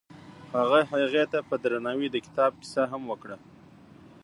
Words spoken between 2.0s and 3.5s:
د کتاب کیسه هم وکړه.